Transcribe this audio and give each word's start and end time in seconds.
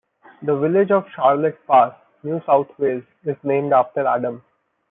The 0.41 0.57
village 0.57 0.89
of 0.89 1.05
Charlotte 1.15 1.59
Pass, 1.67 1.93
New 2.23 2.41
South 2.47 2.69
Wales 2.79 3.03
is 3.23 3.35
named 3.43 3.71
after 3.71 4.07
Adams. 4.07 4.41